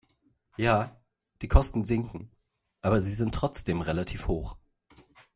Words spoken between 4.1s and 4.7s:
hoch.